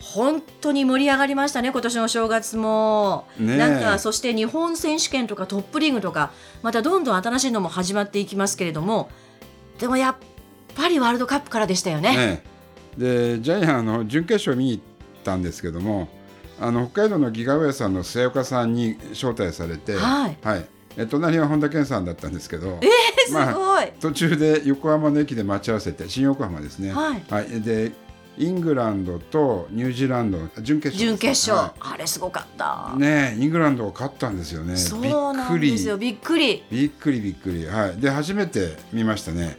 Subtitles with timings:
[0.00, 3.56] 本当に盛り上がりましたね今年の正月も、ねえ。
[3.56, 9.10] なんかそして日本選手権とかトップリーグとかまたどんどん新しいのも始まっていきますけれども
[9.78, 10.16] でもやっ
[10.74, 12.16] ぱりワールドカップからでしたよね。
[12.16, 12.42] ね
[12.96, 14.82] でジャイアンあの準決勝見に行っ
[15.24, 16.08] たんですけども
[16.60, 20.36] あの北海道のギガウェイさんの末岡さんに招待されて、はい。
[20.96, 22.88] え隣は本田健さんだったんですけど、え
[23.26, 27.60] すまあごい、途中で横浜の駅で待ち合わせて新横浜ですね、はい。
[27.60, 27.92] で
[28.38, 34.76] イングランドとニュージーランド準決勝準決勝、あれすごかった、はいねイングランドが勝ったんですよね。
[34.76, 35.96] そうなんですよ。
[35.98, 36.62] びっくり。
[36.70, 37.20] びっくり。
[37.20, 37.96] びっくりはい。
[38.00, 39.58] で初めて見ましたね、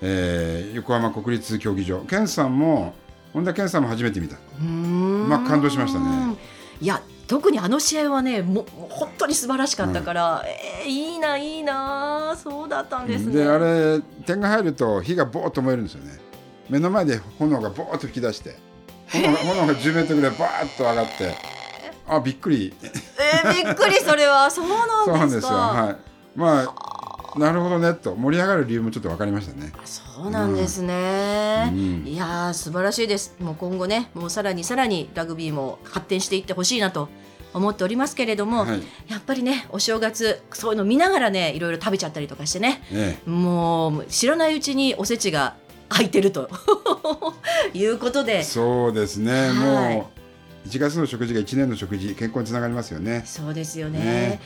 [0.00, 2.00] えー横浜国立競技場。
[2.02, 2.94] 健さんも
[3.32, 4.36] 本田健さんも初めて見た。
[4.36, 5.28] うーん。
[5.28, 6.36] まあ感動しましたね。
[6.80, 13.32] いや特にあの試合はねもう本当に素晴らしかったから、えーいいないいなそうだったんですね。
[13.32, 16.24] であれ点が入ると火がボーッと燃えるんですよね
[16.68, 18.56] 目の前で炎がボーッと吹き出して
[19.12, 21.34] 炎が炎が10メートルぐらいバーッと上がって
[22.08, 22.72] あびっくり。
[22.80, 24.50] えー、びっくりそれは。
[24.50, 25.16] そ うそうなですか？
[25.16, 25.50] なんんですよ。
[25.50, 25.96] はい。
[26.36, 26.74] ま
[27.34, 28.14] あなるほどねと。
[28.14, 29.72] 盛り上がる理由もちょっと分かりましたね。
[29.84, 31.68] そうなんですね。
[31.72, 32.04] うん。
[32.06, 33.34] いやー素晴らしいです。
[33.40, 37.08] もう今後ねもうさらにさらにラグビーも発展していってほしいなと
[37.52, 38.82] 思っておりますけれども、はい。
[39.08, 42.80] やっぱりねお正月そういうの見ながらねいろいろ食べちゃったりとかしてね。
[42.92, 45.56] ねもう知らないうちにおせちが
[45.88, 46.48] 空いてると。
[47.74, 48.42] いうことで。
[48.42, 49.96] そうですね、はい。
[49.96, 50.10] も
[50.64, 53.22] う1月の食事が1年の食事健康につながりますよね。
[53.24, 53.98] そうですよね。
[53.98, 54.40] ね。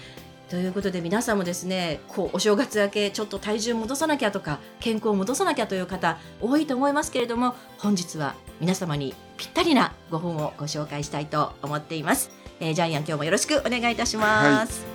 [0.50, 12.30] ということで皆さんもですねこうお正月明けちょっと体重戻さなきゃとか健康を戻さなきゃという方多いと思いますけれども本日は皆様にぴったりなご本をご紹介したいと思っています。
[12.58, 14.89] えージャイアン今日もよろしくお願いいたします。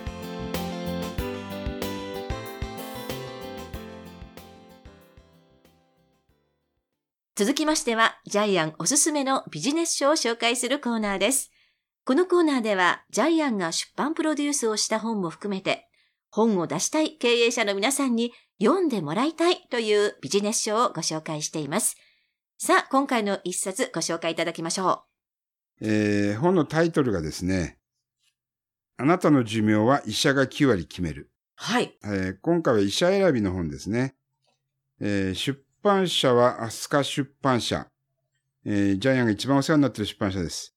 [7.37, 11.51] 続きましては、ジャイアンおすすめのビジネス書を紹介するコーナーです。
[12.05, 15.89] このコーナーでは、ジャイアンが出版プロデュースをした本も含めて、
[16.29, 18.31] 本を出したい経営者の皆さんに
[18.63, 21.97] 読んでもらいたいというビジネス書をご紹介しています。
[22.57, 25.03] さあ、今回の一冊ご紹介いただきましょ
[25.81, 27.77] えー本のタイトルがですね
[28.95, 31.29] あなたの寿命は医者が9割決める、う。
[31.57, 31.97] はい。
[32.05, 34.15] えー今回は医者選びの本ですね、
[35.01, 37.85] えー出版社は飛鳥出版社、
[38.65, 40.75] えージャイアンが一番お世話になっている出版社です、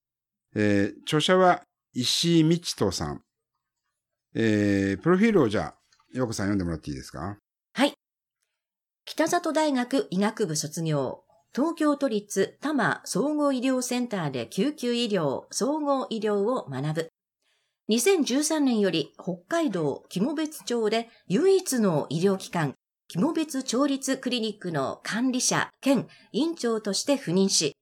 [0.55, 1.63] えー著者は
[1.95, 3.23] 石井道人さん、
[4.35, 5.75] えープロフィールをじゃあ
[6.13, 7.39] 陽子さん読んでもらっていいですか？
[7.73, 7.95] はい。
[9.07, 11.25] 北里大学医学部卒業。
[11.55, 17.09] 東京都立多摩総合医療センターで救急医療、総合医療を学ぶ。
[17.89, 22.75] 2013年より北海道肝別町で唯一の医療機関、
[23.11, 27.75] 肝別町立クリニックの管理者兼院長として赴任し、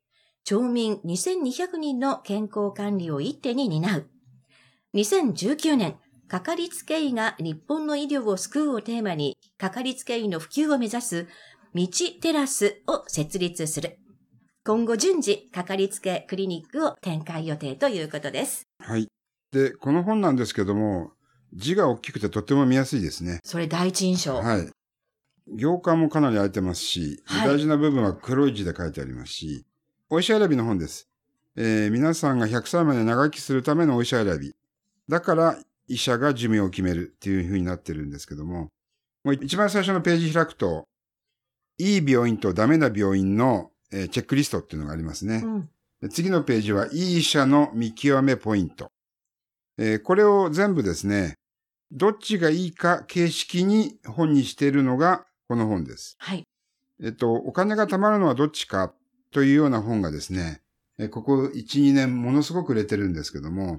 [0.44, 4.06] 町民2200人の健康管理を一手に担う。
[4.94, 5.96] 2019年、
[6.28, 11.26] かかりつけ医が日本の医療を救うをテーマに、かかりつけ医の普及を目指す、
[11.74, 11.88] 道
[12.22, 13.98] テラスを設立する。
[14.64, 18.62] 今後順次、かかりつけクリニックを展開予定ということです。
[18.78, 19.08] はい
[19.52, 21.12] でこの本なんですけども
[21.54, 24.34] 字が大きくてとても見やすいですねそれ第一印象。
[24.36, 24.70] はい。
[25.48, 29.64] 行間もかなり空いてますし、はい大事な部分は黒い字で書いてありますし、
[30.10, 31.08] お医者選びの本です。
[31.56, 34.54] えー皆さんが100歳まで長生きするためのお医者選び。
[35.08, 35.58] だから
[35.88, 38.70] 医者が寿命を決めるっていう風になってるんですけども、
[39.24, 40.88] もう一番最初のページ開くと、
[41.78, 45.42] いい病院とダメな病院の、えーチェックリストっていうのがありますね。
[45.44, 45.70] うん。
[46.00, 48.90] で次のページは、いい医者の見極めポイント。
[49.78, 51.34] えーこれを全部ですね、
[51.92, 56.16] どっちがいいか形式に本にしているのがこの本です。
[56.18, 56.44] はい。
[57.02, 58.92] えっと、お金が貯まるのはどっちか
[59.32, 60.62] というような本がですね、
[60.98, 63.78] えここ1、2年ものすごく売れてるんですけども、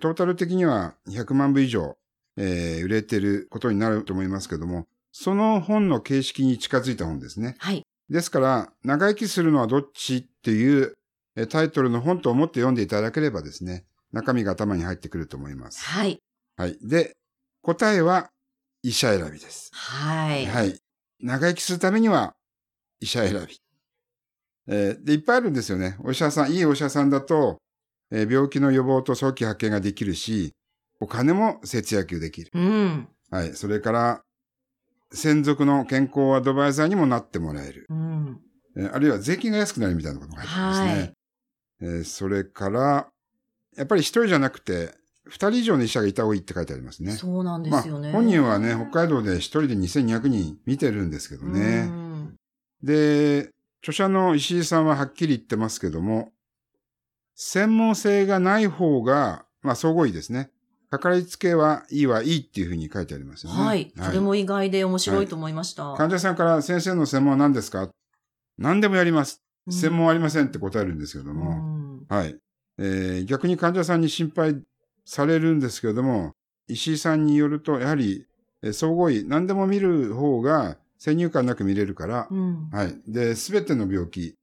[0.00, 1.96] トータル的には100万部以上、
[2.36, 7.56] えー売れてることになると思いますけども、その本の形式に近づいた本ですね。
[7.58, 7.82] はい。
[8.10, 10.94] ですから、長生きするのはどっちっていう
[11.36, 15.84] えタイトルの本と思って読んでいただければですね、中身が頭に入ってくると思います。
[15.84, 16.18] はい。
[16.56, 16.78] はい。
[16.82, 17.16] で、
[17.62, 18.30] 答えは
[18.82, 19.70] 医者選びです。
[19.72, 20.46] はい。
[20.46, 20.78] はい。
[21.24, 22.34] 長生きするためには
[23.00, 23.56] 医者選び。
[24.68, 25.96] えーで、いっぱいあるんですよね。
[26.02, 27.58] お医者さん、いいお医者さんだと、
[28.10, 30.52] えー病気の予防と早期発見ができるし、
[31.00, 32.50] お金も節約できる。
[32.54, 33.08] うん。
[33.30, 33.54] はい。
[33.54, 34.22] それから、
[35.12, 37.86] 専属の健康アドバイザーにもなってもらえる。
[37.88, 38.40] うん。
[38.76, 40.88] えーあるいは税金が安くなるみたいなことが入ってますね。
[40.92, 41.12] はい
[41.80, 43.08] えーそれから、
[43.76, 44.94] やっぱり一人じゃなくて、
[45.26, 47.12] 二人以上の医者がいた方がいいって書いてありますね。
[47.12, 48.12] そうなんでまあ、すよね。
[48.12, 51.84] 本人はね、北海道で一人で2200人見てるんですけどうね。
[51.86, 52.34] ん
[52.82, 53.50] で、
[53.82, 56.32] 著者の石井さんははっきり言ってますけども、
[57.34, 60.50] 専門性がない方が、まあ、総合医ですね。
[60.90, 63.58] かかりつけはいいはいいっていうふうに書いてありますよね。
[63.60, 63.92] はい。
[64.00, 65.94] それも意外で面白いと思いました。
[65.94, 67.88] 患者さんから先生の専門は何ですか？
[68.58, 69.40] 何でもやります。
[69.66, 72.36] うん専門はありませんって答えるんですけどうも、んはい。
[72.78, 74.62] えー逆に患者さんに心配
[75.04, 76.32] されるんですけれども、
[76.68, 78.26] 石井さんによると、やはり、
[78.62, 82.70] えー総合医、何でも見る方が先入観なく見れるから、うん。
[82.70, 83.00] はい。
[83.06, 84.34] で、すべての病気、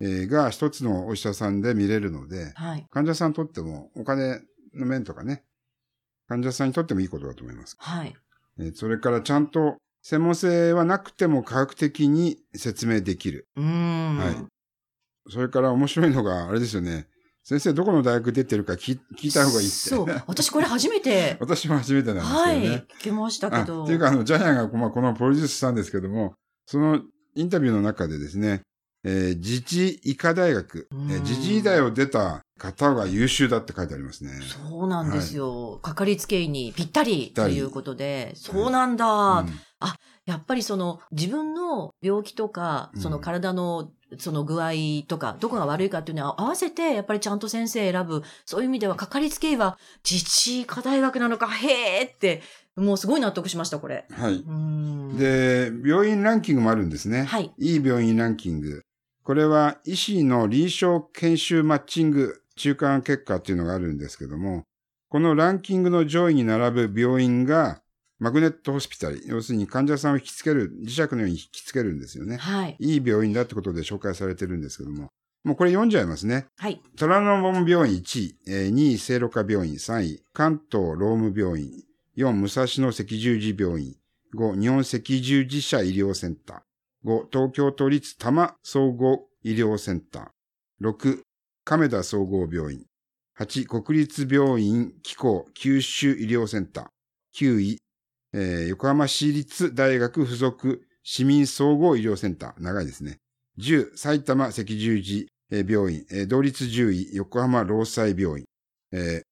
[0.00, 2.86] えーが一つのお医者さんで見れるので、はい。
[2.90, 4.40] 患者さんにとってもお金
[4.74, 5.44] の面とかね、
[6.28, 7.76] 患者さんにとってもいいことだと思います。
[7.78, 8.14] はい。
[8.58, 13.46] えーそれからちゃんと専門性はなくても科学的に説明できる。
[13.56, 14.16] うん。
[14.18, 14.34] はい
[15.30, 17.06] それから面白いのが、あれですよね。
[17.48, 19.74] 先生どこの大学出てるか聞聞いた方がいいって。
[19.74, 20.22] そう。
[20.26, 22.84] 私これ初めて、 私も初めてなんですはい、けどね。
[22.98, 23.80] 聞きましたけど。
[23.80, 26.34] あっていうか、あの、ジャイアンが、まあ、このプロデュースしたんですけども、
[26.66, 27.00] その
[27.36, 28.60] インタビューの中でですね、
[29.02, 34.32] えー自治医科大学、えうんー自治医大を出た方が優秀だって書いてありますね。
[34.42, 35.80] そうなんですよ。
[35.82, 39.60] かかりつけ医にぴったりということで、そうなんだ、うん
[40.28, 44.72] やっぱりその自分の病気とか、うんその体のその具合
[45.06, 48.22] とか、どこが悪いかっていうのは合わせて、やっぱりちゃんと先生選ぶ。
[48.46, 49.78] そういう意味では、かかりつけ医は
[50.08, 52.40] 自治医科大学なのか、へーって、
[52.74, 54.06] もうすごい納得しました、これ。
[54.10, 54.42] はい。
[55.18, 57.24] で、病院ランキングもあるんですね。
[57.24, 57.52] はい。
[57.58, 58.80] いい病院ランキング。
[59.24, 64.64] これは医師の臨床研修マッチング中間結果っていうのがあるんですけども、
[65.10, 67.82] このランキングの上位に並ぶ病院が
[68.18, 72.36] マグネットホスピタル、要するに患者さんを引きつける、磁石のように引きつけるんですよね。
[72.36, 72.76] はい。
[72.80, 75.08] いい病院だってことで紹介されてるんですけども、
[75.44, 76.46] もうこれ読んじゃいますね。
[76.58, 76.82] はい。
[76.96, 79.74] 虎ノ門病院1位、えー2位聖路加病院。
[79.74, 81.70] 3位、関東ローム病院、
[82.16, 83.94] 4武蔵野赤十字病院、
[84.34, 91.20] 5日本赤十字社医療センター、5東京都立多摩総合医療センター、6
[91.64, 92.84] 亀田総合病院、
[93.38, 97.78] 8国立病院機構九州医療センター、9位、
[98.32, 103.18] えー横浜市立大学附属市民総合医療センター、長いですね。
[103.58, 108.44] 10、埼玉赤十字えー病院、えー同率10位、横浜労災病院。
[108.92, 109.28] えー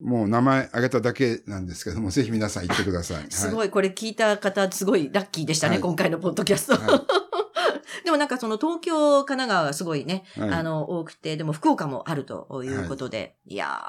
[0.00, 3.26] もう名前挙げただけなんですけども、ぜひ皆さん行ってください。
[3.30, 3.50] すい。
[3.52, 6.74] ごい、これ聞いた方、すごいラッキーでしたね、はい今回のポッドキャスト。
[6.74, 7.06] は
[8.04, 13.80] でもなんかその東京、神奈川はすごいね、はいあの、多くて、でも福岡もあるということで、い、や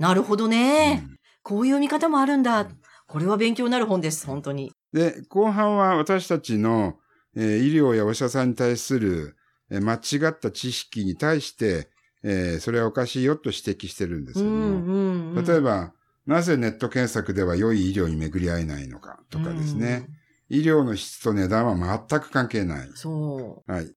[0.00, 1.16] ー、なるほどね、うん
[1.46, 2.66] こういう見方もあるんだ。
[3.06, 4.72] これは勉強になる本です、本当に。
[4.92, 6.98] で、後半は私たちの、
[7.36, 9.36] えー医療やお医者さんに対する、
[9.70, 11.88] えー間違った知識に対して、
[12.22, 15.92] えーそれはおかしいよと指摘してるんですけども、ん例えば、
[16.26, 20.08] なぜネット検索では良い医療に巡り合えないのかとかですね、
[20.48, 22.96] 医療の質と値段は全く関係ないうん。。
[22.96, 23.92] そはい。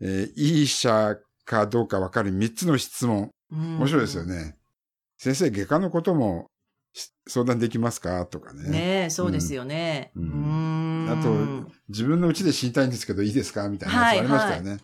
[0.00, 3.30] えーいい医者かどうかわかる3つの質問。
[3.50, 3.56] う。
[3.56, 4.24] 面面白いですよ。
[4.24, 4.56] ね。
[5.16, 6.59] 先生、外科のこともし
[7.26, 8.26] 相談できますか？
[8.26, 8.70] とかね。
[8.70, 10.10] ねえ、そうですよね。
[10.16, 11.10] ううんん。
[11.10, 13.68] あと自分のうちで死にたいんですけどいいですか？
[13.68, 14.78] みたいなやつありましたよね。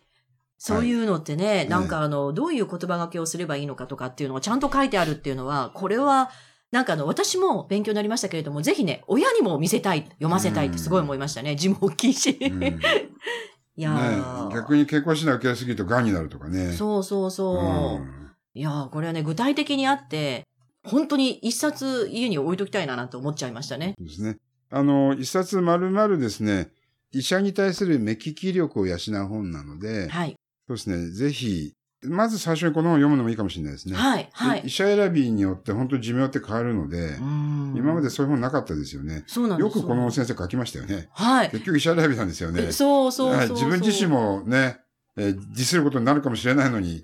[0.59, 6.31] そういうのってね、いなんかあの、どういう言葉がけをすればいいのかとかっていうのがちゃんと書いてあるっていうのは、これは、
[6.71, 11.55] なんかあの、私も勉強になりましたけれども、ぜひね、親にも見せたい、読ませたいってすごい思いましたね。
[11.55, 12.31] 字も大きいし。
[13.77, 16.71] いやー逆に健康診断受けやすぎると癌になるとかね。
[16.73, 18.03] そうそうそう。
[18.03, 20.43] んいやーこれはね、具体的にあって、
[20.87, 23.93] 本当に一冊家に置いときたいななんて思っちゃいましたね。
[23.97, 24.37] そうですね。
[24.69, 26.69] あの、一冊丸々ですね、
[27.11, 30.35] 医者に対する目利き力を養う本なので、はい。
[30.67, 33.95] そうですね、ぜひ、まず最初にこの本を読むのもいいかもしれないですね。
[33.95, 34.29] はい。
[34.31, 34.69] はいで医。
[34.69, 39.23] 者選びによって本当寿命って変わるので、うん今までそういう本なかったですよね。
[39.27, 41.09] そうなんですよくこの先生書きましたよね。
[41.11, 41.49] はい。
[41.49, 42.71] 結局医者選びなんですよね。
[42.71, 44.79] そうそうそう自分自身もね、
[45.15, 47.01] えーディスることになるかもしれないのに、よ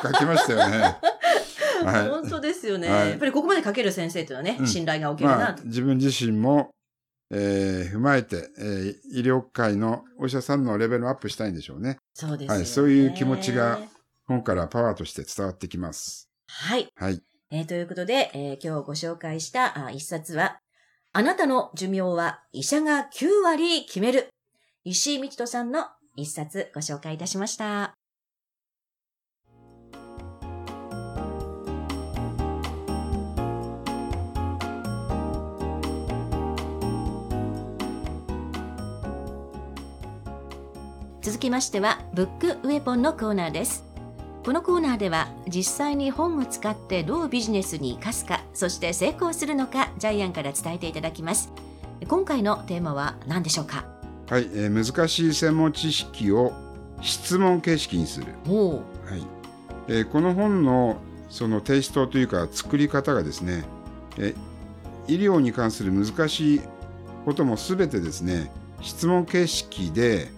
[0.00, 0.96] く書きましたよね。
[1.84, 2.08] はい。
[2.08, 2.88] 本当ですよね。
[2.88, 6.70] はいやっぱりここまで書ける先生というのはね、うん信頼がおけるまなと。、あ自分自身も、
[7.30, 11.98] えー踏まえて、えー医療界のお医者さんのレベルをアップしたいんでしょうね。
[12.14, 12.56] そうですよね。
[12.58, 13.80] はいそういう気持ちが
[14.26, 16.28] 本からパワーとして伝わってきます。
[16.48, 16.88] はい。
[16.96, 17.22] はい。
[17.50, 20.58] えーということで、えー今日ご紹介したあ一冊は、
[21.12, 24.28] あなたの寿命は医者が9割決める。
[24.84, 27.94] 石井道人さんの一冊ご紹介いたしました。
[41.26, 43.82] 続きましてはブックウェポンのコーナーです。
[44.44, 51.52] このコーナーでは実際に本を使ってどうビジネスに生かすかそして成功するのかジャイアンから伝えていただきます。
[52.06, 53.86] 今回のテーマは何でしょうか？
[54.30, 56.52] はい、えー難しい専門知識を
[57.02, 58.26] 質問形式にする。
[58.48, 58.82] おはい。
[59.88, 63.64] えーこの本のそのテイストというか作り方がですね、
[64.16, 64.36] えー
[65.08, 66.60] 医療に関する難しい
[67.24, 70.35] こともすべてですね質問形式で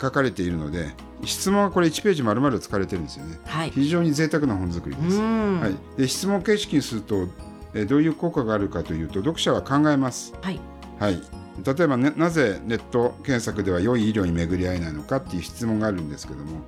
[0.00, 0.90] 書かれているので
[1.24, 3.38] 質問はこれ1ページ丸々使われてるんですよね。
[3.46, 3.70] はい。
[3.70, 5.60] 非常に贅沢な本作りうです、ん。
[5.60, 7.28] はい、で質問形式にすると、
[7.74, 10.34] えーどういう効果があるかというと読者は考えます。
[10.40, 10.60] はい。
[10.98, 11.22] はい、
[11.64, 16.60] 例えば、ね、なぜネット検索では良い医療に巡り合えないのかっていう質問があるんですけども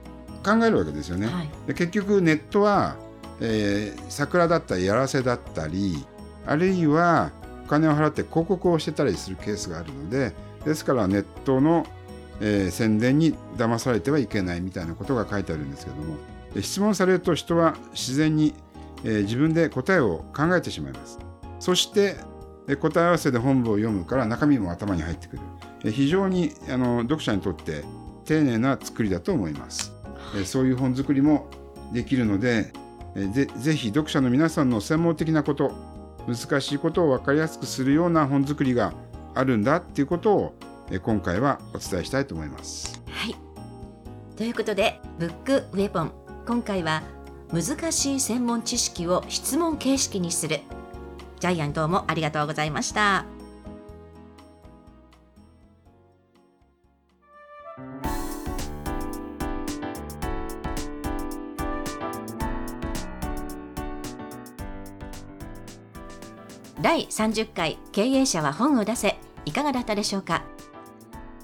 [0.44, 1.26] 考えるわけですよね。
[1.26, 1.50] はい。
[1.66, 2.97] で結局ネットは、
[3.40, 6.04] えー桜だったりやらせだったり
[6.47, 7.30] あるいは
[7.64, 10.32] お金を払って広告をしてたりするケースがあるので
[10.64, 11.87] ですからネットの、
[12.40, 16.16] えー宣伝に騙されてはいけないみたいなことが書いてあるんですけども
[16.61, 18.54] 質問されると人は自然に、
[19.04, 21.18] えー自分で答えを考えてしまいます。
[21.61, 22.16] そして
[22.68, 25.42] えー答え合わせで本部を読むから中身も頭に入ってくる
[25.85, 27.85] えー非常にあの読者にとって
[28.25, 29.92] 丁寧な作りだと思います。
[30.37, 31.49] えーそういう本作りも
[31.92, 32.73] できるので
[33.14, 35.73] えーぜぜひ読者の皆さんの専門的なこと
[36.26, 38.92] 難しいことを分かりやすくするような本作りが
[39.35, 40.54] あるんだっていうことを
[40.97, 43.02] 今回はお伝えしたいと思います。
[43.11, 43.37] はい。
[44.37, 46.12] ということで、ブックウェポン。
[46.47, 47.02] 今回は、
[47.52, 50.61] 難しい専門知識を質問形式にする。
[51.40, 53.25] ジャイアンどうもありがとうございました。
[66.80, 70.45] 第30回経営者は本を出せいかがだったでしょうか？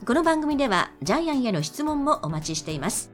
[0.05, 3.11] この番組ではジャイアンへの質問もお待ちしています。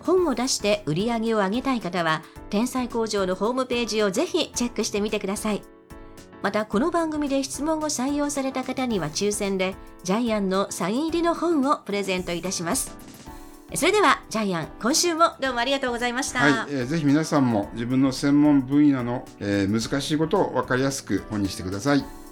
[0.00, 5.62] 本を出して売り上げを上げたい方は天才工場のホームページをぜひチェックしてみてください。
[6.40, 12.96] またこの番組で質問を採用された方には抽選でジャイアンのサイン入りの本をプレゼントいたします。
[13.74, 22.25] それではジャイアン今週もどうもありがとうございました、はい、えーぜひ皆さんも自分の専門分野の、えー難しいことを分かりやすく本にしてください。